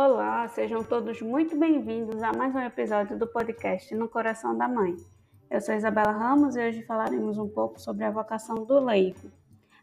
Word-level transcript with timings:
Olá, 0.00 0.46
sejam 0.46 0.84
todos 0.84 1.20
muito 1.20 1.58
bem-vindos 1.58 2.22
a 2.22 2.32
mais 2.32 2.54
um 2.54 2.60
episódio 2.60 3.18
do 3.18 3.26
podcast 3.26 3.92
No 3.96 4.08
Coração 4.08 4.56
da 4.56 4.68
Mãe. 4.68 4.94
Eu 5.50 5.60
sou 5.60 5.74
Isabela 5.74 6.12
Ramos 6.12 6.54
e 6.54 6.60
hoje 6.60 6.84
falaremos 6.84 7.36
um 7.36 7.48
pouco 7.48 7.80
sobre 7.80 8.04
a 8.04 8.10
vocação 8.12 8.64
do 8.64 8.78
leigo. 8.78 9.28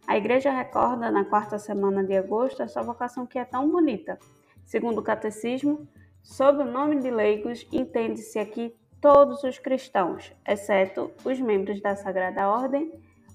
A 0.07 0.15
igreja 0.15 0.51
recorda 0.51 1.11
na 1.11 1.25
quarta 1.25 1.59
semana 1.59 2.01
de 2.01 2.15
agosto 2.15 2.63
essa 2.63 2.81
vocação 2.81 3.27
que 3.27 3.37
é 3.37 3.43
tão 3.43 3.69
bonita. 3.69 4.17
Segundo 4.63 4.99
o 4.99 5.03
catecismo, 5.03 5.85
sob 6.23 6.63
o 6.63 6.71
nome 6.71 7.01
de 7.01 7.11
leigos 7.11 7.67
entende-se 7.69 8.39
aqui 8.39 8.73
todos 9.01 9.43
os 9.43 9.59
cristãos, 9.59 10.31
exceto 10.47 11.11
os 11.25 11.41
membros 11.41 11.81
da 11.81 11.93
Sagrada 11.97 12.47
Ordem 12.47 12.89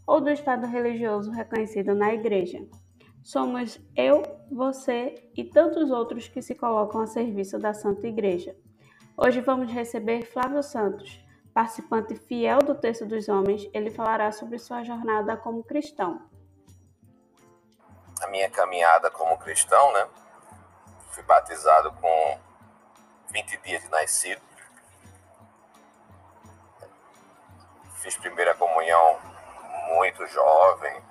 ou 0.06 0.18
do 0.18 0.30
Estado 0.30 0.66
religioso 0.66 1.30
reconhecido 1.30 1.94
na 1.94 2.14
igreja 2.14 2.58
somos 3.22 3.78
eu, 3.96 4.22
você 4.50 5.30
e 5.36 5.44
tantos 5.44 5.90
outros 5.90 6.28
que 6.28 6.42
se 6.42 6.54
colocam 6.54 7.00
a 7.00 7.06
serviço 7.06 7.58
da 7.58 7.72
Santa 7.74 8.06
Igreja. 8.06 8.56
Hoje 9.16 9.40
vamos 9.40 9.70
receber 9.70 10.24
Flávio 10.24 10.62
Santos, 10.62 11.22
participante 11.52 12.14
fiel 12.16 12.58
do 12.58 12.74
Texto 12.74 13.04
dos 13.04 13.28
Homens. 13.28 13.68
Ele 13.72 13.90
falará 13.90 14.32
sobre 14.32 14.58
sua 14.58 14.82
jornada 14.82 15.36
como 15.36 15.62
cristão. 15.62 16.28
A 18.22 18.26
minha 18.28 18.50
caminhada 18.50 19.10
como 19.10 19.38
cristão, 19.38 19.92
né? 19.92 20.08
Fui 21.10 21.22
batizado 21.22 21.92
com 21.92 22.38
20 23.32 23.56
dias 23.58 23.82
de 23.82 23.88
nascido. 23.88 24.40
Fiz 27.96 28.16
primeira 28.16 28.54
comunhão 28.54 29.18
muito 29.94 30.24
jovem, 30.26 31.02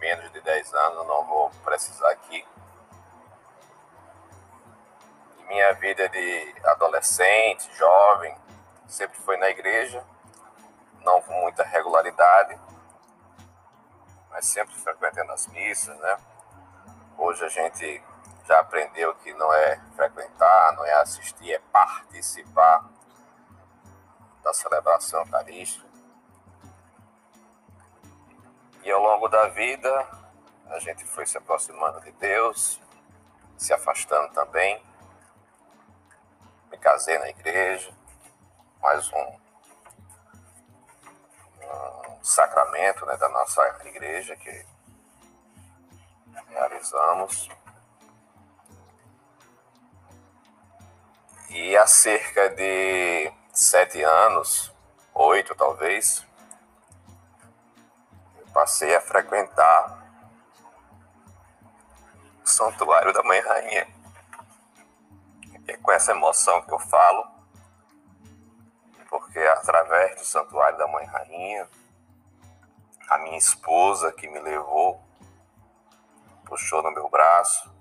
menos 0.00 0.32
de 0.32 0.40
10 0.40 0.74
anos, 0.74 1.06
não 1.06 1.24
vou 1.26 1.50
precisar 1.62 2.10
aqui. 2.10 2.44
Minha 5.46 5.72
vida 5.74 6.08
de 6.08 6.54
adolescente, 6.64 7.70
jovem, 7.76 8.36
sempre 8.88 9.18
foi 9.18 9.36
na 9.36 9.50
igreja, 9.50 10.02
não 11.00 11.20
com 11.20 11.32
muita 11.40 11.62
regularidade, 11.64 12.58
mas 14.30 14.46
sempre 14.46 14.74
frequentando 14.76 15.32
as 15.32 15.46
missas, 15.48 15.96
né? 15.98 16.16
Hoje 17.18 17.44
a 17.44 17.48
gente 17.48 18.02
já 18.46 18.60
aprendeu 18.60 19.14
que 19.16 19.34
não 19.34 19.52
é 19.52 19.80
frequentar, 19.96 20.72
não 20.76 20.84
é 20.84 20.94
assistir, 20.94 21.52
é 21.52 21.58
participar 21.70 22.88
da 24.42 24.54
celebração 24.54 25.20
eucarística. 25.20 25.89
E 28.82 28.90
ao 28.90 29.02
longo 29.02 29.28
da 29.28 29.48
vida, 29.48 30.08
a 30.70 30.78
gente 30.78 31.04
foi 31.04 31.26
se 31.26 31.36
aproximando 31.36 32.00
de 32.00 32.12
Deus, 32.12 32.80
se 33.56 33.74
afastando 33.74 34.32
também. 34.32 34.82
Me 36.70 36.78
casei 36.78 37.18
na 37.18 37.28
igreja, 37.28 37.92
mais 38.80 39.12
um, 39.12 39.38
um 41.62 42.24
sacramento 42.24 43.04
né, 43.04 43.16
da 43.18 43.28
nossa 43.28 43.62
igreja 43.84 44.34
que 44.36 44.64
realizamos. 46.48 47.50
E 51.50 51.76
há 51.76 51.86
cerca 51.86 52.48
de 52.50 53.30
sete 53.52 54.02
anos, 54.02 54.72
oito 55.12 55.54
talvez, 55.54 56.24
passei 58.60 58.94
a 58.94 59.00
frequentar 59.00 60.06
o 62.44 62.46
Santuário 62.46 63.10
da 63.10 63.22
Mãe 63.22 63.40
Rainha. 63.40 63.88
E 65.66 65.72
é 65.72 65.78
com 65.78 65.90
essa 65.90 66.12
emoção 66.12 66.60
que 66.60 66.70
eu 66.70 66.78
falo, 66.78 67.26
porque 69.08 69.38
através 69.38 70.14
do 70.16 70.26
Santuário 70.26 70.76
da 70.76 70.86
Mãe 70.86 71.06
Rainha, 71.06 71.66
a 73.08 73.16
minha 73.16 73.38
esposa 73.38 74.12
que 74.12 74.28
me 74.28 74.38
levou, 74.38 75.02
puxou 76.44 76.82
no 76.82 76.90
meu 76.90 77.08
braço. 77.08 77.74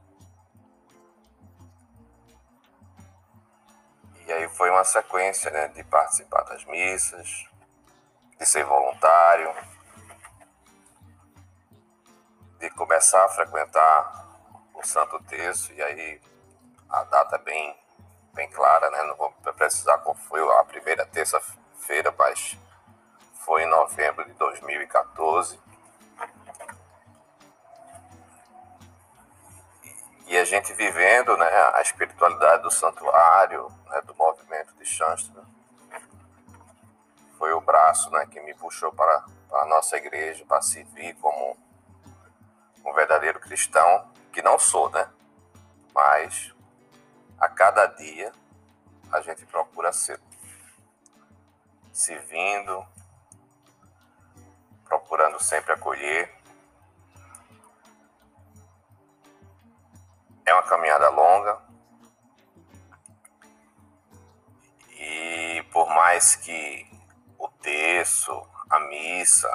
E 4.25 4.31
aí 4.31 4.47
foi 4.47 4.69
uma 4.69 4.85
sequência 4.85 5.51
né, 5.51 5.67
de 5.67 5.83
participar 5.83 6.43
das 6.43 6.63
missas, 6.63 7.49
de 8.37 8.45
ser 8.45 8.63
voluntário, 8.63 9.53
de 12.59 12.69
começar 12.71 13.23
a 13.23 13.29
frequentar 13.29 14.27
o 14.73 14.85
Santo 14.85 15.17
Terço, 15.23 15.73
e 15.73 15.81
aí 15.81 16.21
a 16.89 17.03
data 17.05 17.37
é 17.37 17.39
bem, 17.39 17.75
bem 18.33 18.49
clara, 18.49 18.89
né? 18.91 19.03
Não 19.03 19.15
vou 19.15 19.31
precisar 19.55 19.97
qual 19.99 20.15
foi 20.15 20.41
a 20.59 20.63
primeira 20.65 21.05
terça-feira, 21.05 22.13
mas 22.17 22.57
foi 23.45 23.63
em 23.63 23.69
novembro 23.69 24.25
de 24.25 24.33
2014. 24.33 25.59
E 30.27 30.37
a 30.37 30.45
gente 30.45 30.73
vivendo 30.73 31.35
né, 31.37 31.49
a 31.73 31.81
espiritualidade 31.81 32.61
do 32.61 32.69
santuário, 32.69 33.67
né, 33.87 34.01
do 34.01 34.13
movimento 34.13 34.75
de 34.75 34.85
Shanstra, 34.85 35.41
foi 37.37 37.51
o 37.53 37.61
braço 37.61 38.11
né, 38.11 38.27
que 38.27 38.39
me 38.41 38.53
puxou 38.53 38.93
para, 38.93 39.25
para 39.49 39.61
a 39.63 39.65
nossa 39.65 39.97
igreja, 39.97 40.45
para 40.45 40.61
servir 40.61 41.15
como 41.15 41.57
um 42.85 42.93
verdadeiro 42.93 43.39
cristão, 43.39 44.11
que 44.31 44.41
não 44.41 44.57
sou, 44.57 44.89
né? 44.89 45.09
Mas 45.93 46.53
a 47.39 47.47
cada 47.47 47.85
dia 47.87 48.31
a 49.11 49.21
gente 49.21 49.45
procura 49.45 49.91
ser. 49.91 50.19
Servindo, 51.91 52.85
procurando 54.85 55.41
sempre 55.41 55.73
acolher. 55.73 56.33
É 60.45 60.53
uma 60.53 60.63
caminhada 60.63 61.09
longa. 61.09 61.61
E 64.91 65.63
por 65.71 65.87
mais 65.89 66.35
que 66.35 66.89
o 67.37 67.47
terço, 67.47 68.31
a 68.69 68.79
missa, 68.79 69.49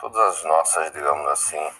todas 0.00 0.38
as 0.38 0.44
nossas, 0.44 0.90
digamos 0.92 1.28
assim, 1.28 1.72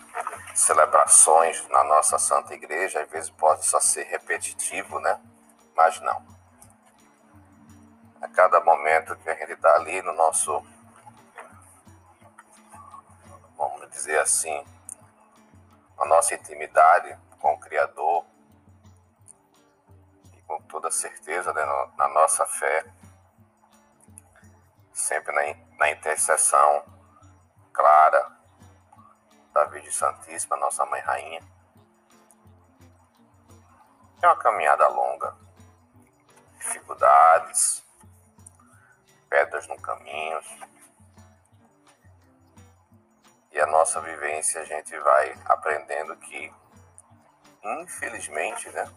celebrações 0.55 1.67
na 1.69 1.83
nossa 1.85 2.19
Santa 2.19 2.55
Igreja, 2.55 3.01
às 3.01 3.09
vezes 3.09 3.31
pode 3.31 3.65
só 3.65 3.81
ser 3.81 4.05
repetitivo, 4.05 5.01
né? 5.01 5.19
Mas 5.75 5.99
não. 6.01 6.23
A 8.21 8.29
cada 8.29 8.61
momento 8.61 9.17
que 9.17 9.31
a 9.31 9.35
gente 9.35 9.53
está 9.53 9.75
ali 9.75 10.03
no 10.03 10.13
nosso, 10.13 10.63
vamos 13.57 13.89
dizer 13.91 14.19
assim, 14.21 14.63
a 15.99 16.05
nossa 16.05 16.35
intimidade 16.35 17.19
com 17.41 17.55
o 17.55 17.61
Criador, 17.61 18.27
e 20.37 20.43
com 20.43 20.61
toda 20.63 20.91
certeza 20.91 21.55
né, 21.55 21.65
na 21.97 22.09
nossa 22.09 22.45
fé, 22.45 22.85
sempre 24.93 25.35
na, 25.35 25.79
na 25.79 25.91
intercessão 25.91 27.00
clara 27.81 28.31
da 29.55 29.65
Virgem 29.65 29.91
Santíssima, 29.91 30.55
nossa 30.59 30.85
Mãe 30.85 31.01
Rainha. 31.01 31.41
É 34.21 34.27
uma 34.27 34.37
caminhada 34.37 34.87
longa, 34.89 35.35
dificuldades, 36.59 37.83
pedras 39.31 39.67
no 39.67 39.81
caminho. 39.81 40.41
E 43.51 43.59
a 43.59 43.67
nossa 43.67 43.99
vivência 44.03 44.61
a 44.61 44.65
gente 44.65 44.97
vai 44.99 45.35
aprendendo 45.47 46.15
que, 46.19 46.53
infelizmente, 47.65 48.69
né, 48.73 48.93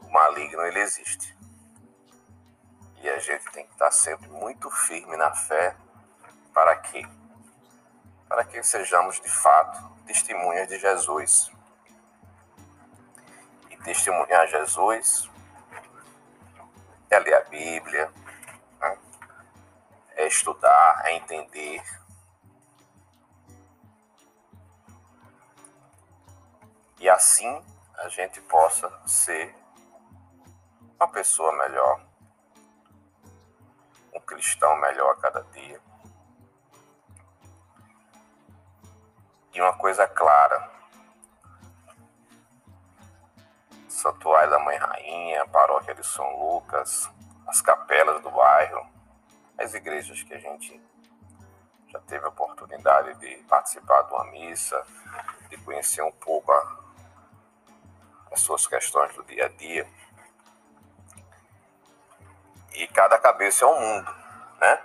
o 0.00 0.10
maligno 0.10 0.62
ele 0.62 0.80
existe. 0.80 1.36
E 3.02 3.10
a 3.10 3.18
gente 3.18 3.44
tem 3.52 3.66
que 3.66 3.72
estar 3.72 3.90
sempre 3.90 4.26
muito 4.28 4.70
firme 4.70 5.18
na 5.18 5.34
fé 5.34 5.76
para 6.58 6.74
quê? 6.78 7.06
Para 8.26 8.44
que 8.44 8.60
sejamos 8.64 9.20
de 9.20 9.28
fato 9.28 9.78
testemunhas 10.06 10.66
de 10.66 10.76
Jesus. 10.76 11.52
E 13.70 13.76
testemunhar 13.76 14.44
Jesus 14.48 15.30
é 17.10 17.18
ler 17.20 17.34
a 17.34 17.44
Bíblia, 17.44 18.12
né? 18.80 18.98
é 20.16 20.26
estudar, 20.26 21.02
é 21.04 21.14
entender. 21.14 21.80
E 26.98 27.08
assim 27.08 27.64
a 27.98 28.08
gente 28.08 28.40
possa 28.40 28.90
ser 29.06 29.54
uma 30.98 31.06
pessoa 31.06 31.56
melhor, 31.56 32.04
um 34.12 34.18
cristão 34.18 34.76
melhor 34.80 35.12
a 35.12 35.20
cada 35.20 35.42
dia. 35.52 35.80
E 39.54 39.60
uma 39.60 39.76
coisa 39.76 40.06
clara: 40.06 40.70
Santuário 43.88 44.50
da 44.50 44.58
Mãe 44.58 44.76
Rainha, 44.76 45.46
Paróquia 45.48 45.94
de 45.94 46.06
São 46.06 46.28
Lucas, 46.38 47.10
as 47.46 47.60
capelas 47.60 48.22
do 48.22 48.30
bairro, 48.30 48.86
as 49.58 49.74
igrejas 49.74 50.22
que 50.22 50.34
a 50.34 50.38
gente 50.38 50.80
já 51.88 51.98
teve 52.00 52.24
a 52.24 52.28
oportunidade 52.28 53.14
de 53.14 53.36
participar 53.44 54.02
de 54.02 54.12
uma 54.12 54.24
missa, 54.26 54.86
de 55.48 55.56
conhecer 55.58 56.02
um 56.02 56.12
pouco 56.12 56.52
a, 56.52 56.78
as 58.30 58.40
suas 58.40 58.66
questões 58.66 59.14
do 59.14 59.24
dia 59.24 59.46
a 59.46 59.48
dia. 59.48 59.88
E 62.74 62.86
cada 62.88 63.18
cabeça 63.18 63.64
é 63.64 63.68
um 63.68 63.80
mundo, 63.80 64.14
né? 64.60 64.84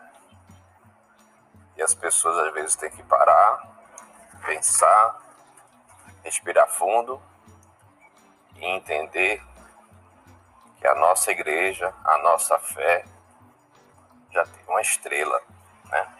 E 1.75 1.83
as 1.83 1.94
pessoas 1.94 2.38
às 2.48 2.54
vezes 2.54 2.75
têm 2.75 2.89
que 2.89 3.04
parar, 3.04 3.73
pensar, 4.45 5.22
respirar 6.24 6.68
fundo 6.68 7.22
e 8.56 8.66
entender 8.66 9.42
que 10.78 10.88
a 10.88 10.95
nossa 10.95 11.31
igreja, 11.31 11.94
a 12.04 12.18
nossa 12.19 12.60
fé, 12.60 13.06
já 14.31 14.45
tem 14.45 14.63
uma 14.68 14.81
estrela, 14.81 15.42
né? 15.86 16.16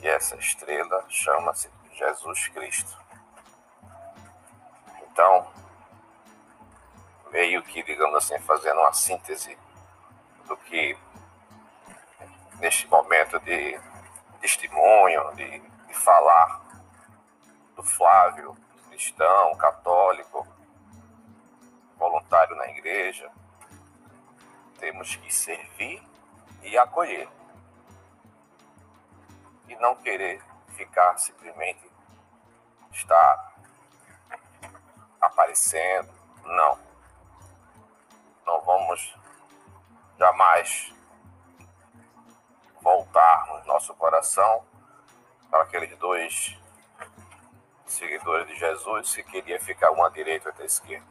E 0.00 0.08
essa 0.08 0.36
estrela 0.36 1.04
chama-se 1.08 1.70
Jesus 1.92 2.48
Cristo. 2.48 2.96
Então, 5.02 5.50
meio 7.30 7.62
que, 7.62 7.82
digamos 7.82 8.16
assim, 8.16 8.38
fazendo 8.40 8.78
uma 8.80 8.92
síntese 8.92 9.58
do 10.46 10.56
que 10.56 10.96
neste 12.60 12.86
momento 12.86 13.40
de 13.40 13.80
testemunho, 14.40 15.34
de, 15.34 15.58
de 15.58 15.94
falar 15.94 16.67
do 17.78 17.84
Flávio, 17.84 18.56
cristão, 18.88 19.56
católico, 19.56 20.44
voluntário 21.96 22.56
na 22.56 22.66
igreja, 22.70 23.30
temos 24.80 25.14
que 25.14 25.32
servir 25.32 26.02
e 26.60 26.76
acolher. 26.76 27.28
E 29.68 29.76
não 29.76 29.94
querer 29.94 30.42
ficar 30.70 31.16
simplesmente 31.18 31.88
estar 32.90 33.54
aparecendo. 35.20 36.12
Não. 36.42 36.80
Não 38.44 38.60
vamos 38.62 39.16
jamais 40.18 40.92
voltar 42.80 43.46
no 43.46 43.66
nosso 43.66 43.94
coração 43.94 44.64
para 45.48 45.62
aqueles 45.62 45.96
dois 45.98 46.58
seguidores 47.92 48.46
de 48.46 48.56
Jesus 48.56 49.14
que 49.14 49.22
queria 49.22 49.60
ficar 49.60 49.90
um 49.92 50.04
à 50.04 50.08
direita 50.08 50.46
e 50.46 50.48
outro 50.48 50.62
à 50.62 50.66
esquerda. 50.66 51.06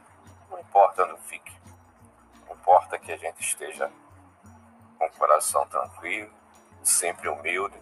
Não 0.50 0.58
importa 0.60 1.04
onde 1.04 1.20
fique. 1.22 1.52
Não 2.46 2.54
importa 2.54 2.98
que 2.98 3.12
a 3.12 3.16
gente 3.16 3.40
esteja 3.40 3.90
com 4.98 5.06
o 5.06 5.12
coração 5.12 5.66
tranquilo, 5.68 6.30
sempre 6.82 7.28
humilde, 7.28 7.78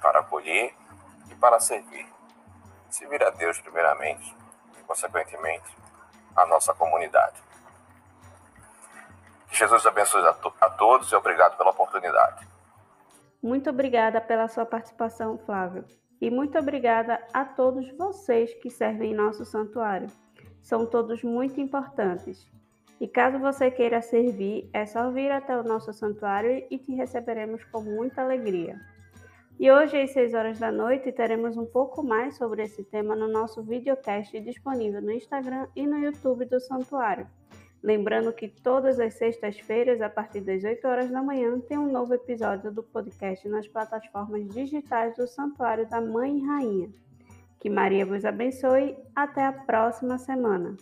para 0.00 0.20
acolher 0.20 0.74
e 1.30 1.34
para 1.34 1.60
servir. 1.60 2.06
Servir 2.88 3.22
a 3.22 3.30
Deus 3.30 3.58
primeiramente 3.60 4.36
e, 4.78 4.82
consequentemente, 4.82 5.76
a 6.36 6.46
nossa 6.46 6.74
comunidade. 6.74 7.40
Que 9.48 9.56
Jesus 9.56 9.84
abençoe 9.86 10.26
a, 10.26 10.32
to 10.32 10.52
a 10.60 10.70
todos 10.70 11.10
e 11.10 11.14
obrigado 11.14 11.56
pela 11.56 11.70
oportunidade. 11.70 12.46
Muito 13.42 13.70
obrigada 13.70 14.20
pela 14.20 14.48
sua 14.48 14.66
participação, 14.66 15.38
Flávio. 15.38 15.84
E 16.20 16.30
muito 16.30 16.58
obrigada 16.58 17.18
a 17.32 17.44
todos 17.44 17.90
vocês 17.96 18.52
que 18.54 18.68
servem 18.68 19.12
em 19.12 19.14
nosso 19.14 19.44
santuário. 19.44 20.08
São 20.60 20.84
todos 20.84 21.22
muito 21.22 21.60
importantes. 21.60 22.46
E 23.00 23.08
caso 23.08 23.38
você 23.38 23.70
queira 23.70 24.02
servir, 24.02 24.68
é 24.74 24.84
só 24.84 25.10
vir 25.10 25.30
até 25.32 25.56
o 25.58 25.64
nosso 25.64 25.92
santuário 25.92 26.66
e 26.70 26.78
te 26.78 26.92
receberemos 26.94 27.64
com 27.64 27.80
muita 27.80 28.20
alegria. 28.20 28.78
E 29.58 29.70
hoje, 29.70 30.00
às 30.00 30.12
6 30.12 30.34
horas 30.34 30.58
da 30.58 30.70
noite, 30.70 31.12
teremos 31.12 31.56
um 31.56 31.66
pouco 31.66 32.02
mais 32.02 32.36
sobre 32.36 32.62
esse 32.62 32.84
tema 32.84 33.16
no 33.16 33.28
nosso 33.28 33.62
videocast 33.62 34.38
disponível 34.40 35.00
no 35.00 35.12
Instagram 35.12 35.66
e 35.74 35.86
no 35.86 35.98
YouTube 35.98 36.44
do 36.44 36.60
Santuário. 36.60 37.26
Lembrando 37.82 38.32
que 38.32 38.46
todas 38.46 39.00
as 39.00 39.14
sextas-feiras, 39.14 40.02
a 40.02 40.10
partir 40.10 40.42
das 40.42 40.62
8 40.62 40.86
horas 40.86 41.10
da 41.10 41.22
manhã, 41.22 41.58
tem 41.60 41.78
um 41.78 41.90
novo 41.90 42.12
episódio 42.12 42.70
do 42.70 42.82
podcast 42.82 43.48
nas 43.48 43.66
plataformas 43.66 44.46
digitais 44.48 45.16
do 45.16 45.26
Santuário 45.26 45.88
da 45.88 46.00
Mãe 46.00 46.38
e 46.38 46.46
Rainha. 46.46 46.90
Que 47.58 47.70
Maria 47.70 48.04
vos 48.04 48.24
abençoe. 48.24 48.96
Até 49.14 49.46
a 49.46 49.52
próxima 49.52 50.18
semana. 50.18 50.76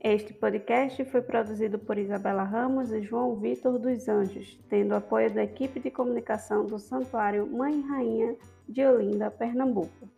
Este 0.00 0.32
podcast 0.32 1.04
foi 1.06 1.22
produzido 1.22 1.78
por 1.78 1.98
Isabela 1.98 2.44
Ramos 2.44 2.92
e 2.92 3.02
João 3.02 3.36
Vitor 3.36 3.78
dos 3.78 4.08
Anjos, 4.08 4.58
tendo 4.68 4.94
apoio 4.94 5.32
da 5.32 5.42
equipe 5.42 5.80
de 5.80 5.90
comunicação 5.90 6.66
do 6.66 6.78
Santuário 6.78 7.46
Mãe 7.46 7.80
e 7.80 7.82
Rainha 7.82 8.36
de 8.68 8.84
Olinda, 8.84 9.30
Pernambuco. 9.30 10.08